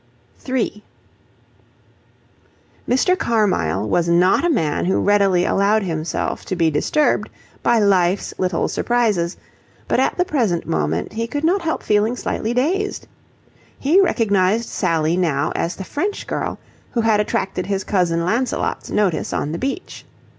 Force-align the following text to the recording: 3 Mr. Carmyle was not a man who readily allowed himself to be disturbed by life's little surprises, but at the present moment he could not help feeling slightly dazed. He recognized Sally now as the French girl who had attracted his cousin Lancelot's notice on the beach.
3 0.39 0.81
Mr. 2.89 3.15
Carmyle 3.15 3.87
was 3.87 4.09
not 4.09 4.43
a 4.43 4.49
man 4.49 4.85
who 4.85 4.99
readily 4.99 5.45
allowed 5.45 5.83
himself 5.83 6.43
to 6.43 6.55
be 6.55 6.71
disturbed 6.71 7.29
by 7.61 7.77
life's 7.77 8.33
little 8.39 8.67
surprises, 8.67 9.37
but 9.87 9.99
at 9.99 10.17
the 10.17 10.25
present 10.25 10.65
moment 10.65 11.13
he 11.13 11.27
could 11.27 11.43
not 11.43 11.61
help 11.61 11.83
feeling 11.83 12.15
slightly 12.15 12.51
dazed. 12.51 13.05
He 13.77 14.01
recognized 14.01 14.67
Sally 14.69 15.15
now 15.15 15.51
as 15.55 15.75
the 15.75 15.83
French 15.83 16.25
girl 16.25 16.57
who 16.93 17.01
had 17.01 17.19
attracted 17.19 17.67
his 17.67 17.83
cousin 17.83 18.25
Lancelot's 18.25 18.89
notice 18.89 19.31
on 19.31 19.51
the 19.51 19.59
beach. 19.59 20.03